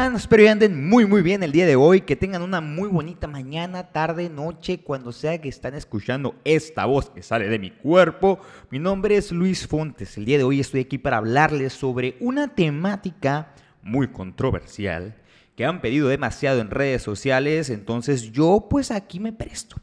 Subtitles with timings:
[0.00, 3.26] Espero que anden muy muy bien el día de hoy, que tengan una muy bonita
[3.26, 8.40] mañana, tarde, noche, cuando sea que están escuchando esta voz que sale de mi cuerpo.
[8.70, 10.16] Mi nombre es Luis Fontes.
[10.16, 13.52] El día de hoy estoy aquí para hablarles sobre una temática
[13.82, 15.16] muy controversial
[15.54, 19.76] que han pedido demasiado en redes sociales, entonces yo pues aquí me presto.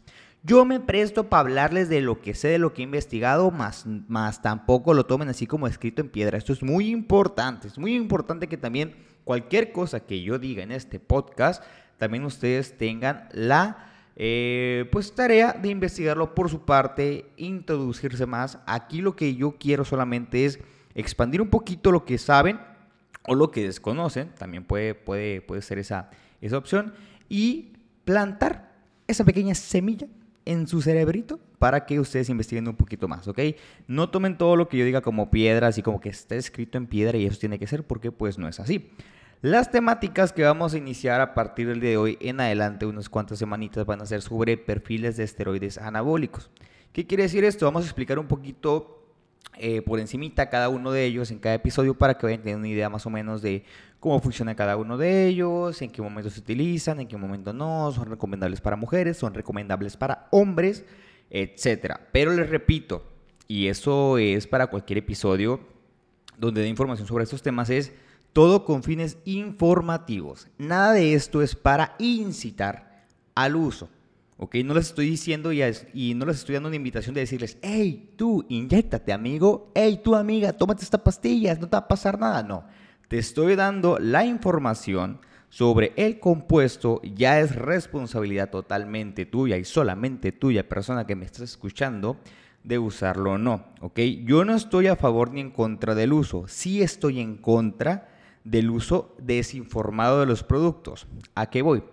[0.43, 3.85] Yo me presto para hablarles de lo que sé, de lo que he investigado, más,
[3.85, 6.37] más tampoco lo tomen así como escrito en piedra.
[6.37, 10.71] Esto es muy importante, es muy importante que también cualquier cosa que yo diga en
[10.71, 11.63] este podcast,
[11.97, 18.59] también ustedes tengan la eh, pues tarea de investigarlo por su parte, introducirse más.
[18.65, 20.59] Aquí lo que yo quiero solamente es
[20.95, 22.59] expandir un poquito lo que saben
[23.27, 26.93] o lo que desconocen, también puede, puede, puede ser esa, esa opción,
[27.27, 27.73] y
[28.05, 28.73] plantar
[29.05, 30.07] esa pequeña semilla
[30.47, 33.39] en su cerebrito para que ustedes investiguen un poquito más, ¿ok?
[33.87, 36.87] No tomen todo lo que yo diga como piedra, así como que está escrito en
[36.87, 38.91] piedra y eso tiene que ser porque pues no es así.
[39.41, 43.07] Las temáticas que vamos a iniciar a partir del día de hoy en adelante, unas
[43.07, 46.49] cuantas semanitas, van a ser sobre perfiles de esteroides anabólicos.
[46.91, 47.65] ¿Qué quiere decir esto?
[47.65, 48.96] Vamos a explicar un poquito
[49.55, 52.67] eh, por encimita cada uno de ellos en cada episodio para que vayan teniendo una
[52.67, 53.63] idea más o menos de
[53.99, 57.91] cómo funciona cada uno de ellos, en qué momento se utilizan, en qué momento no,
[57.91, 60.85] son recomendables para mujeres, son recomendables para hombres,
[61.29, 62.07] etcétera.
[62.11, 63.03] Pero les repito,
[63.47, 65.59] y eso es para cualquier episodio
[66.37, 67.91] donde dé información sobre estos temas, es
[68.33, 70.47] todo con fines informativos.
[70.59, 73.89] Nada de esto es para incitar al uso.
[74.37, 74.55] ¿Ok?
[74.63, 78.45] No les estoy diciendo y, no les estoy dando una invitación de decirles, hey, tú,
[78.49, 82.43] inyectate, amigo, hey, tú, amiga, tómate esta pastilla, no te va a pasar nada.
[82.43, 82.65] No,
[83.07, 90.31] te estoy dando la información sobre el compuesto, ya es responsabilidad totalmente tuya y solamente
[90.31, 92.17] tuya, persona que me estás escuchando,
[92.63, 93.99] de usarlo o no, ¿ok?
[94.25, 98.09] Yo no estoy a favor ni en contra del uso, sí estoy en contra
[98.43, 101.07] del uso desinformado de los productos.
[101.33, 101.83] ¿A qué voy?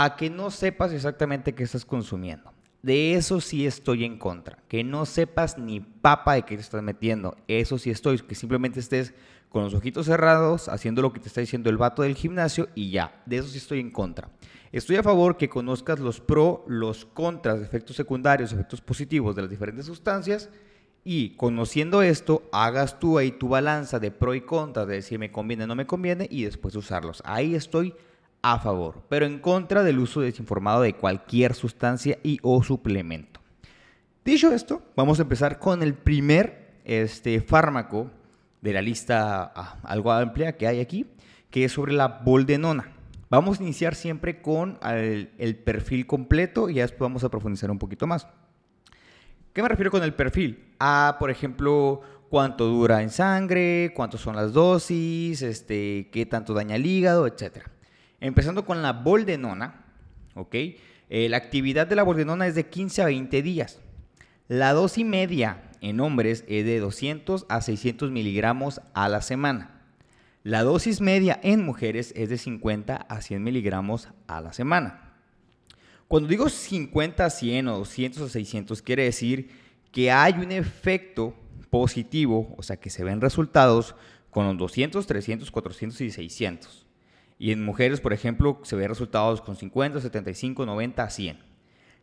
[0.00, 2.52] A que no sepas exactamente qué estás consumiendo.
[2.82, 4.58] De eso sí estoy en contra.
[4.68, 7.36] Que no sepas ni papa de qué te estás metiendo.
[7.48, 8.16] Eso sí estoy.
[8.20, 9.12] Que simplemente estés
[9.48, 12.92] con los ojitos cerrados, haciendo lo que te está diciendo el vato del gimnasio y
[12.92, 13.20] ya.
[13.26, 14.30] De eso sí estoy en contra.
[14.70, 19.50] Estoy a favor que conozcas los pro, los contras, efectos secundarios, efectos positivos de las
[19.50, 20.48] diferentes sustancias
[21.10, 25.32] y conociendo esto, hagas tú ahí tu balanza de pro y contra, de si me
[25.32, 27.22] conviene o no me conviene, y después usarlos.
[27.24, 27.94] Ahí estoy
[28.42, 33.40] a favor, pero en contra del uso desinformado de cualquier sustancia y o suplemento.
[34.24, 38.10] Dicho esto, vamos a empezar con el primer este, fármaco
[38.60, 41.06] de la lista ah, algo amplia que hay aquí,
[41.50, 42.92] que es sobre la boldenona.
[43.30, 47.78] Vamos a iniciar siempre con el, perfil completo y ya después vamos a profundizar un
[47.78, 48.26] poquito más.
[49.52, 50.72] ¿Qué me refiero con el perfil?
[50.78, 52.00] A, por ejemplo,
[52.30, 57.68] cuánto dura en sangre, cuántas son las dosis, este, qué tanto daña el hígado, etc.
[58.20, 59.84] Empezando con la boldenona,
[60.34, 60.54] ¿ok?
[60.54, 63.78] Eh, la actividad de la boldenona es de 15 a 20 días.
[64.48, 69.82] La dosis media en hombres es de 200 a 600 miligramos a la semana.
[70.42, 75.14] La dosis media en mujeres es de 50 a 100 miligramos a la semana.
[76.08, 79.50] Cuando digo 50 100 o 200 o 600, quiere decir
[79.92, 81.34] que hay un efecto
[81.70, 83.94] positivo, o sea, que se ven resultados
[84.30, 86.87] con los 200, 300, 400 y 600.
[87.38, 91.38] Y en mujeres, por ejemplo, se ven resultados con 50, 75, 90, 100.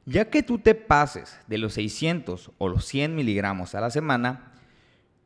[0.06, 4.53] Ya que tú te pases de los 600 o los 100 miligramos a la semana,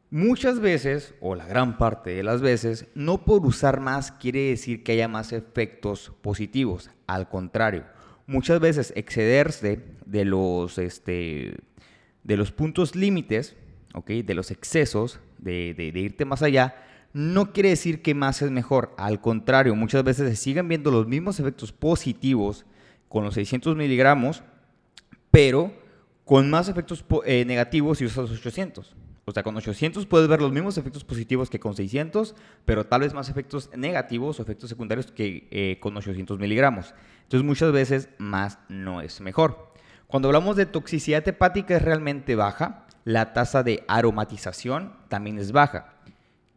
[0.09, 4.84] muchas veces, o la gran parte de las veces, no por usar más quiere decir
[4.84, 6.90] que haya más efectos positivos.
[7.08, 7.86] Al contrario,
[8.26, 11.58] muchas veces excederse de los, este,
[12.24, 13.56] de los puntos límites,
[14.06, 16.76] de los excesos, de, de, irte más allá,
[17.14, 18.94] no quiere decir que más es mejor.
[18.97, 22.66] Al contrario, muchas veces se siguen viendo los mismos efectos positivos
[23.08, 24.44] con los 600 miligramos,
[25.31, 25.74] pero
[26.25, 28.96] con más efectos eh, negativos si usas los 800.
[29.26, 32.35] O sea, con 800 puedes ver los mismos efectos positivos que con 600,
[32.66, 36.96] pero tal vez más efectos negativos o efectos secundarios que eh, con 800 miligramos.
[37.23, 39.72] Entonces muchas veces más no es mejor.
[40.08, 45.94] Cuando hablamos de toxicidad hepática es realmente baja, la tasa de aromatización también es baja.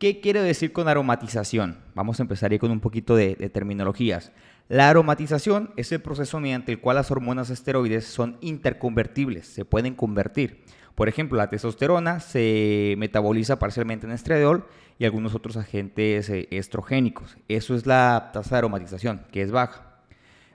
[0.03, 1.79] ¿Qué quiere decir con aromatización?
[1.95, 4.33] Vamos a empezar con un poquito de, terminologías.
[4.69, 9.95] La aromatización es el proceso mediante el cual las hormonas esteroides son interconvertibles, se pueden
[9.95, 10.65] convertir.
[10.97, 14.67] Por ejemplo, la testosterona se metaboliza parcialmente en estradiol
[14.99, 17.37] y algunos otros agentes eh, estrogénicos.
[17.47, 20.01] Eso es la tasa de aromatización, que es baja.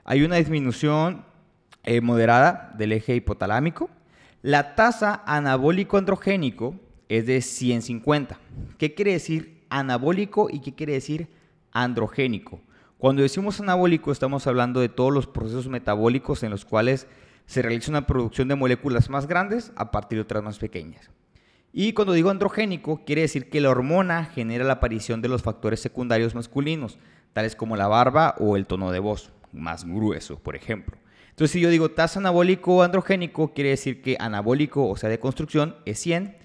[0.04, 1.24] Hay una disminución
[1.84, 3.88] eh, moderada del eje hipotalámico.
[4.42, 6.74] La tasa anabólico androgénico
[7.08, 8.38] es de 150.
[8.78, 11.28] ¿Qué quiere decir anabólico y qué quiere decir
[11.72, 12.60] androgénico?
[12.98, 17.06] Cuando decimos anabólico estamos hablando de todos los procesos metabólicos en los cuales
[17.46, 21.10] se realiza una producción de moléculas más grandes a partir de otras más pequeñas.
[21.72, 25.80] Y cuando digo androgénico, quiere decir que la hormona genera la aparición de los factores
[25.80, 26.98] secundarios masculinos,
[27.32, 30.96] tales como la barba o el tono de voz, más grueso, por ejemplo.
[31.30, 35.20] Entonces, si yo digo tasa anabólico o androgénico, quiere decir que anabólico, o sea, de
[35.20, 36.36] construcción, es 100,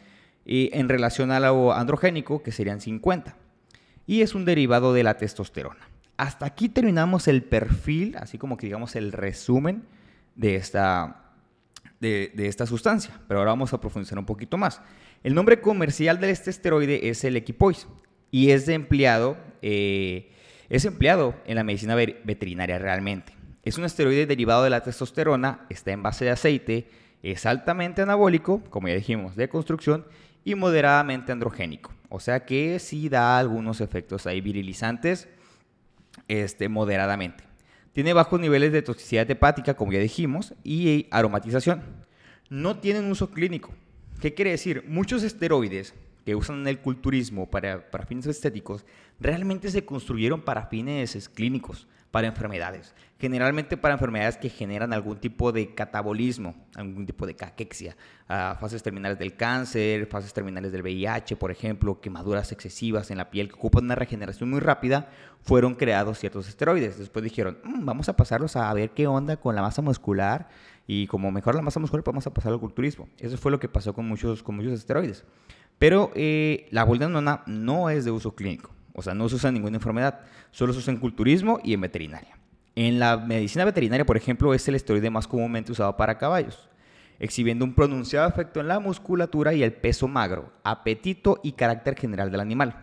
[0.45, 3.35] y en relación a lo androgénico, que serían 50.
[4.05, 5.87] Y es un derivado de la testosterona.
[6.17, 9.83] Hasta aquí terminamos el perfil, así como que digamos el resumen
[10.35, 11.31] de esta,
[11.99, 13.19] de, esta sustancia.
[13.27, 14.81] Pero ahora vamos a profundizar un poquito más.
[15.23, 17.87] El nombre comercial de este esteroide es el Equipoise
[18.29, 20.31] y es empleado, eh,
[20.69, 23.33] es empleado en la medicina veterinaria realmente.
[23.63, 26.89] Es un esteroide derivado de la testosterona, está en base de aceite,
[27.21, 30.05] es altamente anabólico, como ya dijimos, de construcción
[30.43, 31.93] y moderadamente androgénico.
[32.09, 35.27] O sea que sí da algunos efectos ahí virilizantes
[36.27, 37.43] este, moderadamente.
[37.91, 41.83] Tiene bajos niveles de toxicidad hepática, como ya dijimos, y aromatización.
[42.49, 43.71] No tienen uso clínico.
[44.19, 44.83] ¿Qué quiere decir?
[44.87, 45.93] Muchos esteroides
[46.25, 48.85] que usan en el culturismo para, para fines estéticos
[49.19, 52.93] realmente se construyeron para fines clínicos para enfermedades.
[53.17, 59.17] Generalmente para enfermedades que generan algún tipo de catabolismo, algún tipo de caquexia, fases terminales
[59.17, 63.85] del cáncer, fases terminales del VIH, por ejemplo, quemaduras excesivas en la piel que ocupan
[63.85, 65.09] una regeneración muy rápida,
[65.41, 66.99] fueron creados ciertos esteroides.
[66.99, 70.49] Después dijeron, mm, vamos a pasarlos a ver qué onda con la masa muscular
[70.85, 73.09] y como mejor la masa muscular, vamos a pasar al culturismo.
[73.17, 75.23] Eso fue lo que pasó con muchos, con muchos esteroides.
[75.79, 78.69] Pero eh, la boldenona no es de uso clínico.
[78.93, 80.19] O sea, no se usa en ninguna enfermedad,
[80.51, 82.37] solo se usa en culturismo y en veterinaria.
[82.75, 86.69] En la medicina veterinaria, por ejemplo, es el esteroide más comúnmente usado para caballos,
[87.19, 92.31] exhibiendo un pronunciado efecto en la musculatura y el peso magro, apetito y carácter general
[92.31, 92.75] del animal.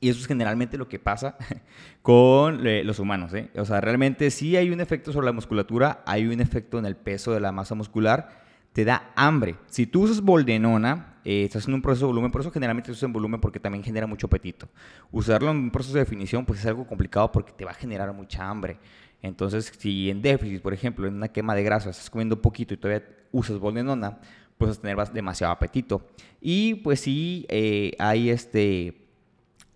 [0.00, 1.36] Y eso es generalmente lo que pasa
[2.02, 3.32] con eh, los humanos.
[3.34, 3.50] ¿eh?
[3.56, 6.96] O sea, realmente sí hay un efecto sobre la musculatura, hay un efecto en el
[6.96, 8.42] peso de la masa muscular,
[8.72, 9.56] te da hambre.
[9.66, 12.92] Si tú usas boldenona, eh, estás en un proceso de volumen, por eso generalmente se
[12.92, 14.68] usa en volumen porque también genera mucho apetito.
[15.10, 18.12] Usarlo en un proceso de definición pues es algo complicado porque te va a generar
[18.12, 18.78] mucha hambre.
[19.22, 22.76] Entonces, si en déficit, por ejemplo, en una quema de grasa, estás comiendo poquito y
[22.76, 24.18] todavía usas boldenona,
[24.58, 26.08] pues vas a tener demasiado apetito.
[26.40, 29.01] Y pues sí, eh, hay este...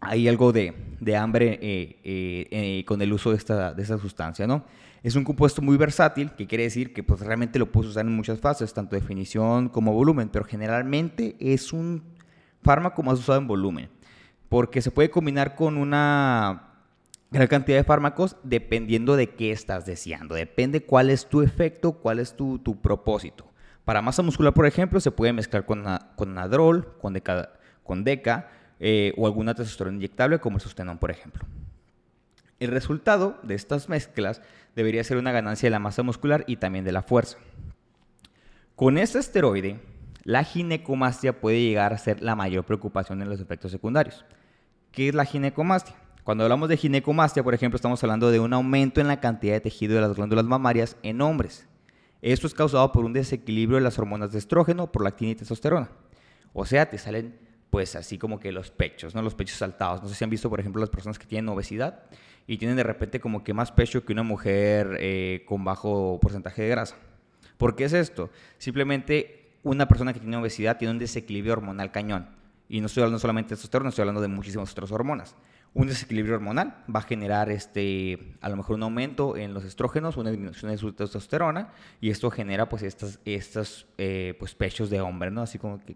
[0.07, 4.65] Hay algo de, de hambre eh, con el uso de esta, de esta sustancia, ¿no?
[5.03, 8.17] Es un compuesto muy versátil, que quiere decir que pues, realmente lo puedes usar en
[8.17, 12.03] muchas fases, tanto definición como volumen, pero generalmente es un
[12.63, 13.89] fármaco más usado en volumen,
[14.49, 16.73] porque se puede combinar con una
[17.31, 22.19] gran cantidad de fármacos dependiendo de qué estás deseando, depende cuál es tu efecto, cuál
[22.19, 23.47] es tu, propósito.
[23.85, 25.85] Para masa muscular, por ejemplo, se puede mezclar con,
[26.17, 27.53] con Nadrol, con Deca,
[27.85, 28.49] con Deca
[28.81, 31.45] eh, o alguna testosterona inyectable como el Sustenón, por ejemplo.
[32.59, 34.41] El resultado de estas mezclas
[34.75, 37.39] debería ser una ganancia de la masa muscular y también de la fuerza.
[38.75, 39.81] Con este esteroide,
[40.25, 44.25] la ginecomastia puede llegar a ser la mayor preocupación en los efectos secundarios.
[44.91, 45.95] ¿Qué es la ginecomastia?
[46.25, 49.61] Cuando hablamos de ginecomastia, por ejemplo, estamos hablando de un aumento en la cantidad de
[49.61, 51.69] tejido de las glándulas mamarias en hombres.
[52.23, 55.91] Esto es causado por un desequilibrio de las hormonas de estrógeno, por lactina y testosterona.
[56.53, 57.39] O sea, te salen
[57.71, 59.23] pues así como que los pechos, ¿no?
[59.23, 60.03] Los pechos saltados.
[60.03, 62.05] No sé si han visto, por ejemplo, las personas que tienen obesidad
[62.47, 66.63] y tienen de repente como que más pecho que una mujer eh, con bajo porcentaje
[66.63, 66.97] de grasa.
[67.59, 68.31] ¿Por qué es esto?
[68.59, 72.29] Simplemente una persona que tiene obesidad tiene un desequilibrio hormonal cañón.
[72.69, 75.37] Y no estoy hablando solamente de testosterona, estoy hablando de muchísimas otras hormonas.
[75.77, 80.17] Un desequilibrio hormonal va a generar este, a lo mejor un aumento en los estrógenos,
[80.17, 81.69] una disminución de su testosterona,
[82.01, 85.43] y esto genera pues estas, estas eh, pues pechos de hombre, ¿no?
[85.43, 85.95] Así como que,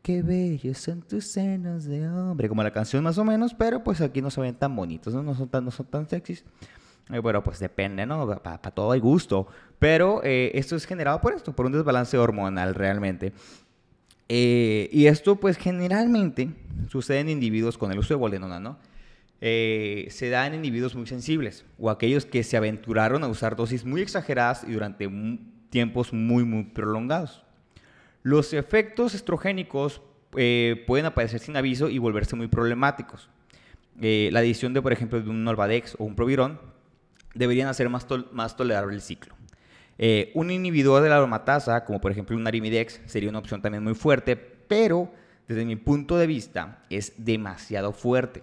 [0.00, 4.00] qué bellos son tus senos de hombre, como la canción más o menos, pero pues
[4.00, 6.44] aquí no se ven tan bonitos, no, no, son, tan, no son tan sexys.
[7.10, 8.28] Eh, bueno, pues depende, ¿no?
[8.40, 9.48] Para todo hay gusto.
[9.80, 13.32] Pero eh, esto es generado por esto, por un desbalance hormonal realmente.
[14.28, 16.50] Eh, y esto, pues generalmente
[16.88, 18.78] sucede en individuos con el uso de bolenona, ¿no?
[19.40, 23.84] Eh, se da en individuos muy sensibles o aquellos que se aventuraron a usar dosis
[23.84, 25.08] muy exageradas y durante
[25.70, 27.42] tiempos muy, muy prolongados.
[28.22, 30.00] Los efectos estrogénicos
[30.36, 33.28] eh, pueden aparecer sin aviso y volverse muy problemáticos.
[33.98, 36.58] la adición de, por ejemplo, de un Norvadex o un Proviron
[37.34, 39.34] deberían hacer más, más tolerable el ciclo.
[39.98, 43.82] Eh, un inhibidor de la aromatasa, como por ejemplo un arimidex, sería una opción también
[43.82, 45.10] muy fuerte, pero
[45.48, 48.42] desde mi punto de vista es demasiado fuerte.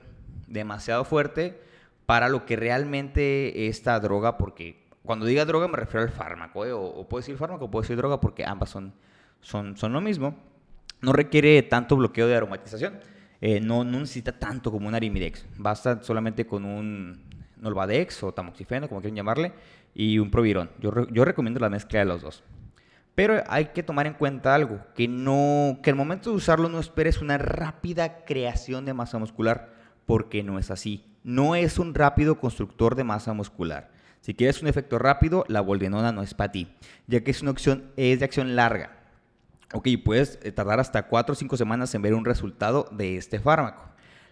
[0.53, 1.59] Demasiado fuerte
[2.05, 6.71] para lo que realmente esta droga, porque cuando diga droga me refiero al fármaco, ¿eh?
[6.71, 8.93] o, puedo decir fármaco o puedo decir droga porque ambas son,
[9.41, 10.35] son, son lo mismo.
[11.01, 12.99] No requiere tanto bloqueo de aromatización.
[13.41, 15.45] Eh, no, no, necesita tanto como un arimidex.
[15.57, 17.23] Basta solamente con un
[17.57, 19.53] Nolvadex o tamoxifeno, como quieran llamarle,
[19.95, 20.69] y un Provirón.
[20.79, 22.43] Yo, yo recomiendo la mezcla de los dos.
[23.15, 26.79] Pero hay que tomar en cuenta algo, que no que al momento de usarlo no
[26.79, 29.73] esperes una rápida creación de masa muscular,
[30.05, 31.05] porque no es así.
[31.23, 33.91] No es un rápido constructor de masa muscular.
[34.21, 36.69] Si quieres un efecto rápido, la boldenona no es para ti,
[37.07, 38.99] ya que es una opción es de acción larga.
[39.73, 43.39] Ok, puedes eh, tardar hasta 4 o 5 semanas en ver un resultado de este
[43.39, 43.83] fármaco.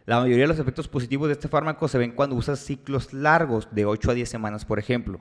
[0.05, 3.67] La mayoría de los efectos positivos de este fármaco se ven cuando usas ciclos largos
[3.71, 5.19] de 8 a 10 semanas, por ejemplo.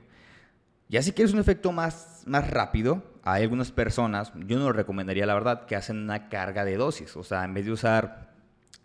[0.89, 5.25] Ya si quieres un efecto más, más rápido, hay algunas personas, yo no lo recomendaría
[5.25, 7.15] la verdad, que hacen una carga de dosis.
[7.15, 8.30] O sea, en vez de usar,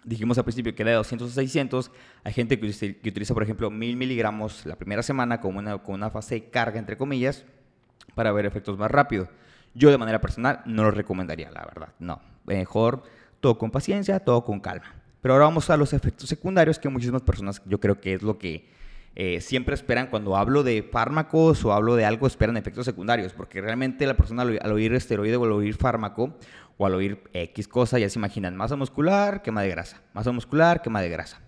[0.07, 1.91] dijimos al principio que era de 200 a 600,
[2.25, 6.09] hay gente que, utiliza, por ejemplo, 1000 miligramos la primera semana como una, con una
[6.09, 7.45] fase de carga, entre comillas,
[8.15, 9.29] para ver efectos más rápido.
[9.75, 11.89] Yo de manera personal no lo recomendaría, la verdad.
[11.99, 13.03] No, mejor
[13.41, 14.95] todo con paciencia, todo con calma.
[15.21, 18.39] Pero ahora vamos a los efectos secundarios que muchísimas personas yo creo que es lo
[18.39, 18.69] que
[19.19, 23.63] eh, siempre esperan cuando hablo de fármacos o hablo de algo, esperan efectos secundarios, porque
[23.63, 26.37] realmente la persona al, oír esteroide o al oír fármaco
[26.79, 30.83] o al oír X cosa ya se imaginan masa muscular, quema de grasa, masa muscular,
[30.83, 31.41] quema de grasa.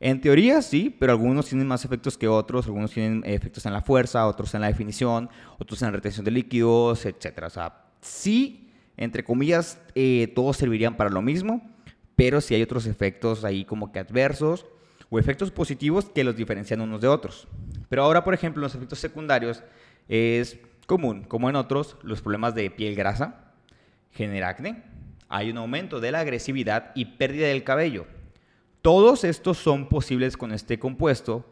[0.00, 3.80] En teoría sí, pero algunos tienen más efectos que otros, algunos tienen efectos en la
[3.80, 7.44] fuerza, otros en la definición, otros en la retención de líquidos, etc.
[7.46, 11.62] O sea, sí, entre comillas, eh, todos servirían para lo mismo,
[12.16, 14.66] pero sí hay otros efectos ahí como que adversos
[15.08, 17.48] o efectos positivos que los diferencian unos de otros.
[17.88, 19.62] Pero ahora, por ejemplo, los efectos secundarios
[20.08, 23.53] es común, como en otros, los problemas de piel grasa,
[24.14, 24.56] genera
[25.28, 28.06] hay un aumento de la agresividad y pérdida del cabello.
[28.82, 31.44] Todos estos son posibles con este compuesto,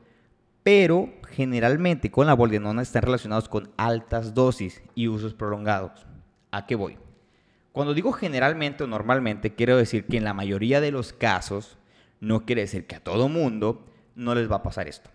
[0.63, 6.07] pero generalmente con la boldenona están relacionados con altas dosis y usos prolongados.
[6.53, 6.99] ¿A qué voy?
[7.73, 11.79] Cuando digo generalmente o normalmente, quiero decir que en la mayoría de los casos
[12.21, 15.11] no quiere decir que a todo mundo no les va a pasar esto.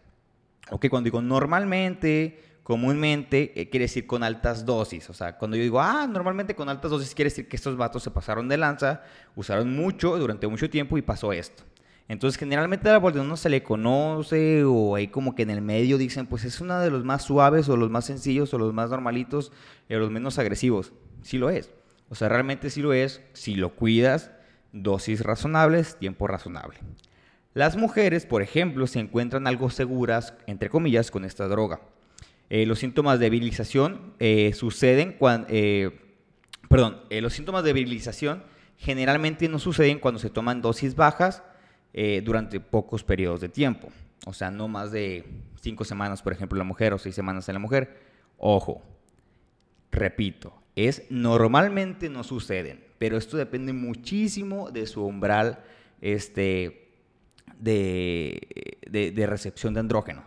[0.71, 5.09] Ok, cuando digo normalmente, comúnmente, eh, quiere decir con altas dosis.
[5.09, 8.03] O sea, cuando yo digo, ah, normalmente con altas dosis, quiere decir que estos vatos
[8.03, 9.03] se pasaron de lanza,
[9.37, 11.63] usaron mucho durante mucho tiempo y pasó esto.
[12.09, 16.27] Entonces, generalmente la no se le conoce o ahí como que en el medio dicen,
[16.27, 19.53] pues es uno de los más suaves o los más sencillos o los más normalitos
[19.89, 20.91] o los menos agresivos.
[21.21, 21.71] Sí lo es.
[22.09, 24.31] O sea, realmente sí lo es si lo cuidas
[24.73, 26.79] dosis razonables, tiempo razonable.
[27.53, 31.79] Las mujeres, por ejemplo, se encuentran algo seguras, entre comillas, con esta droga.
[32.49, 35.47] Eh, los síntomas de virilización eh, suceden cuando...
[35.49, 35.91] Eh,
[36.69, 38.43] perdón, los síntomas de virilización
[38.77, 41.43] generalmente no suceden cuando se toman dosis bajas
[42.23, 43.89] durante pocos periodos de tiempo.
[44.25, 45.23] O sea, no más de
[45.61, 48.01] cinco semanas, por ejemplo, en la mujer o seis semanas en la mujer.
[48.37, 48.83] Ojo,
[49.91, 55.59] repito, es normalmente no suceden pero esto depende muchísimo de su umbral
[56.01, 56.89] este,
[57.59, 60.25] de, de, recepción de andrógenos.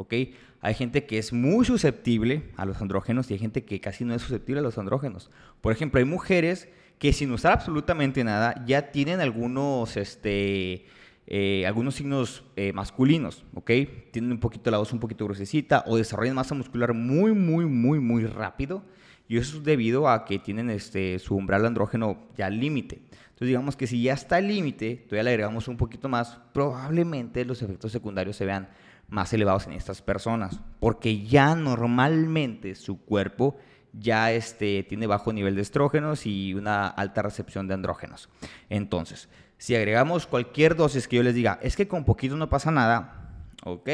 [0.00, 0.14] ¿Ok?
[0.60, 4.14] Hay gente que es muy susceptible a los andrógenos y hay gente que casi no
[4.14, 5.30] es susceptible a los andrógenos.
[5.60, 10.86] Por ejemplo, hay mujeres que sin usar absolutamente nada ya tienen algunos, este,
[11.26, 13.70] eh, algunos signos eh, masculinos, ¿ok?
[14.10, 18.00] Tienen un poquito la voz un poquito gruesecita o desarrollan masa muscular muy, muy, muy,
[18.00, 18.82] muy rápido
[19.28, 22.96] y eso es debido a que tienen este, su umbral andrógeno ya al límite.
[23.40, 27.44] Entonces digamos que si ya está al límite, todavía le agregamos un poquito más, probablemente
[27.46, 28.68] los efectos secundarios se vean
[29.10, 33.56] más elevados en estas personas, porque ya normalmente su cuerpo
[33.92, 38.28] ya este, tiene bajo nivel de estrógenos y una alta recepción de andrógenos.
[38.68, 42.70] Entonces, si agregamos cualquier dosis que yo les diga, es que con poquito no pasa
[42.70, 43.90] nada, ok,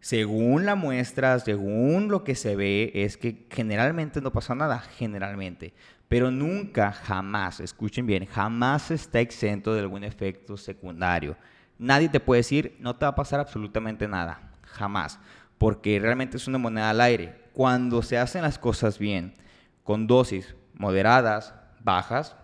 [0.00, 5.72] según la muestra, según lo que se ve, es que generalmente no pasa nada, generalmente.
[6.08, 11.36] Pero nunca, jamás, escuchen bien, jamás está exento de algún efecto secundario.
[11.82, 15.18] Nadie te puede decir, no te va a pasar absolutamente nada, jamás.
[15.58, 17.42] Porque realmente es una moneda al aire.
[17.52, 19.34] Cuando se hacen las cosas bien,
[19.82, 22.36] con dosis moderadas, bajas,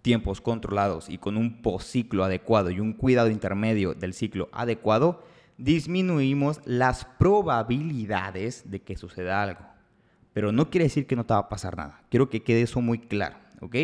[0.00, 5.24] tiempos controlados y con un post-ciclo adecuado y un cuidado intermedio del ciclo adecuado,
[5.58, 9.66] disminuimos las probabilidades de que suceda algo.
[10.32, 12.00] Pero no quiere decir que no te va a pasar nada.
[12.10, 13.74] Quiero que quede eso muy claro, ¿ok?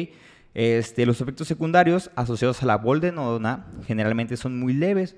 [0.59, 5.15] Este, los efectos secundarios asociados a la boldenona generalmente son muy leves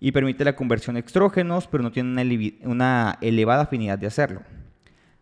[0.00, 4.42] y permite la conversión de estrógenos, pero no tienen una, elevada afinidad de hacerlo.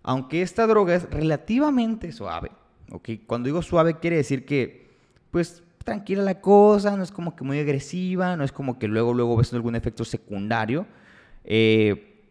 [0.02, 2.50] Aunque esta droga es relativamente suave,
[2.90, 3.10] ¿ok?
[3.26, 4.88] Cuando digo suave quiere decir que,
[5.30, 9.12] pues, tranquila la cosa, no es como que muy agresiva, no es como que luego,
[9.12, 10.86] luego ves algún efecto secundario.
[11.44, 12.22] Eh,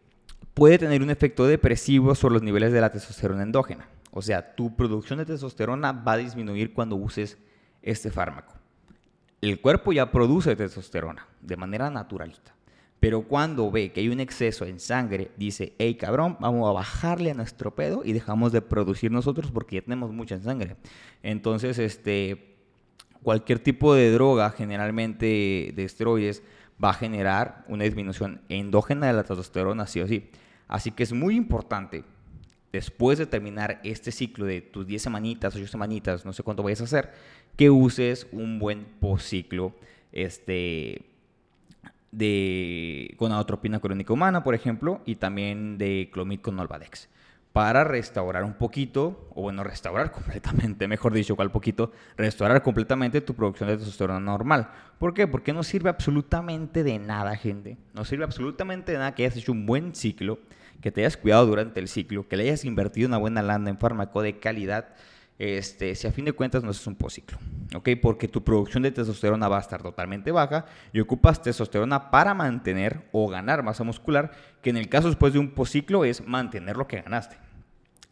[0.56, 3.88] puede tener un efecto depresivo sobre los niveles de la testosterona endógena.
[4.12, 7.38] O sea, tu producción de testosterona va a disminuir cuando uses
[7.82, 8.54] este fármaco.
[9.42, 12.56] El cuerpo ya produce testosterona de manera naturalista.
[13.00, 17.32] Pero cuando ve que hay un exceso en sangre, dice, hey cabrón, vamos a bajarle
[17.32, 20.76] a nuestro pedo y dejamos de producir nosotros porque ya tenemos mucha en sangre.
[21.22, 22.56] Entonces, este,
[23.22, 26.42] cualquier tipo de droga, generalmente de esteroides,
[26.84, 30.30] va a generar una disminución endógena de la testosterona, sí o sí.
[30.68, 32.04] Así que es muy importante,
[32.78, 36.82] después de terminar este ciclo de tus 10 semanitas, 8 semanitas, no sé cuánto vayas
[36.82, 37.12] a hacer,
[37.56, 39.74] que uses un buen postciclo,
[40.12, 41.02] este
[42.12, 47.10] de gonadotropina crónica humana, por ejemplo, y también de clomid con Nolvadex,
[47.52, 53.34] para restaurar un poquito, o bueno, restaurar completamente, mejor dicho, cual poquito, restaurar completamente tu
[53.34, 54.70] producción de testosterona normal.
[55.00, 55.26] ¿Por qué?
[55.28, 57.78] Porque no sirve absolutamente de nada, gente.
[57.96, 60.38] No sirve absolutamente de nada que hayas hecho un buen ciclo,
[60.82, 63.78] que te hayas cuidado durante el ciclo, que le hayas invertido una buena lana en
[63.78, 64.94] fármaco de calidad
[65.40, 67.38] este, si a fin de cuentas no es un posciclo,
[67.76, 67.90] ¿ok?
[68.02, 73.08] Porque tu producción de testosterona va a estar totalmente baja y ocupas testosterona para mantener
[73.12, 74.32] o ganar masa muscular,
[74.64, 77.38] que en el caso después de un posciclo es mantener lo que ganaste.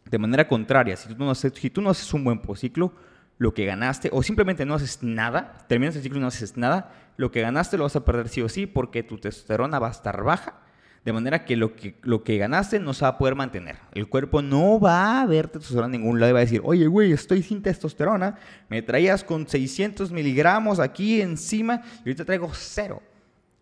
[0.08, 2.92] De manera contraria, si tú no haces, si tú no haces un buen posciclo,
[3.38, 6.92] lo que ganaste, o simplemente no haces nada, terminas el ciclo y no haces nada,
[7.16, 9.90] lo que ganaste lo vas a perder sí o sí porque tu testosterona va a
[9.90, 10.60] estar baja
[11.06, 13.76] de manera que lo, que lo que ganaste no se va a poder mantener.
[13.94, 16.88] El cuerpo no va a ver testosterona en ningún lado y va a decir, oye,
[16.88, 18.36] güey, estoy sin testosterona,
[18.68, 23.00] me traías con 600 miligramos aquí encima y ahorita traigo cero.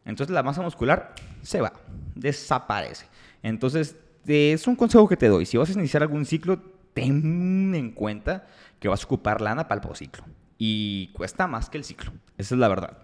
[0.06, 1.74] Entonces la masa muscular se va,
[2.14, 3.08] desaparece.
[3.42, 3.94] Entonces
[4.26, 5.44] es un consejo que te doy.
[5.44, 6.58] Si vas a iniciar algún ciclo,
[6.94, 8.46] ten en cuenta
[8.80, 10.24] que vas a ocupar lana para el ciclo.
[10.56, 12.10] Y cuesta más que el ciclo.
[12.38, 12.96] Esa es la verdad.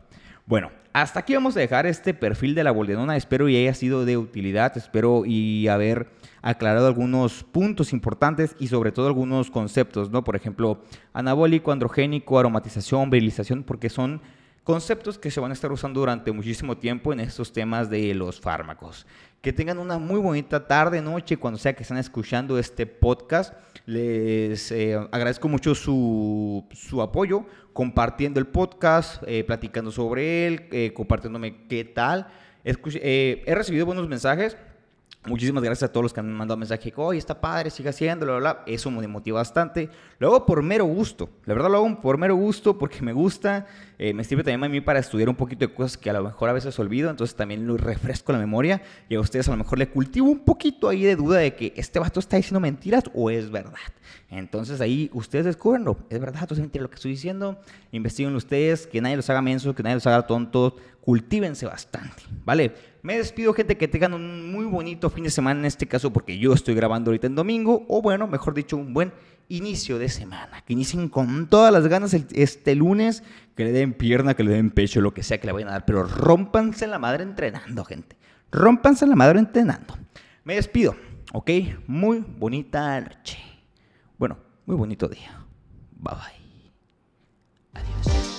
[0.51, 3.17] Bueno, hasta aquí vamos a dejar este perfil de la boldenona.
[3.17, 4.77] Espero y haya sido de utilidad.
[4.77, 6.09] Espero y haber
[6.43, 10.25] aclarado algunos puntos importantes y sobre todo algunos conceptos, ¿no?
[10.25, 14.23] Por ejemplo, anabólico, androgénico, aromatización, virilización, porque son
[14.71, 18.41] conceptos que se van a estar usando durante muchísimo tiempo en estos temas de los
[18.41, 19.05] fármacos.
[19.41, 23.53] Que tengan una muy bonita tarde, noche, cuando sea que estén escuchando este podcast.
[23.85, 30.93] Les eh, agradezco mucho su, su, apoyo, compartiendo el podcast, eh, platicando sobre él, eh,
[30.95, 32.29] compartiéndome qué tal.
[32.63, 34.57] he recibido buenos mensajes
[35.27, 38.55] Muchísimas gracias a todos los que han mandado mensaje, oye, está padre, siga haciéndolo, bla,
[38.55, 38.65] bla.
[38.67, 39.91] Eso me motiva bastante.
[40.19, 41.29] Lo hago por mero gusto.
[41.45, 43.67] La verdad lo por mero gusto porque me gusta.
[43.99, 46.25] Eh, me sirve también a mí para estudiar un poquito de cosas que a lo
[46.25, 47.11] mejor a veces olvido.
[47.11, 48.81] Entonces también lo refresco la memoria.
[49.11, 51.75] Y a ustedes a lo mejor le cultivo un poquito ahí de duda de que
[51.77, 53.77] este vato está diciendo mentiras o es verdad.
[54.31, 55.99] Entonces ahí ustedes descubrenlo.
[56.09, 57.61] Es verdad o es mentira lo que estoy diciendo.
[57.91, 60.75] Investiguen ustedes, que nadie los haga mensos, que nadie los haga tontos.
[61.01, 62.73] Cultívense bastante, ¿vale?
[63.03, 66.39] Me despido, gente, que tengan un muy bonito fin de semana en este caso, porque
[66.39, 69.13] yo estoy grabando ahorita en domingo, o bueno, mejor dicho, un buen
[69.49, 70.63] inicio de semana.
[70.65, 73.25] Que inicien con todas las ganas este lunes,
[73.57, 75.73] que le den pierna, que le den pecho, lo que sea que le vayan a
[75.73, 78.17] dar, pero rompanse la madre entrenando, gente.
[78.53, 79.97] Rompanse la madre entrenando.
[80.45, 80.95] Me despido,
[81.33, 81.51] ¿ok?
[81.87, 83.50] Muy bonita noche.
[84.71, 85.45] Muy bonito día.
[85.97, 86.71] Bye bye.
[87.75, 88.30] Adiós.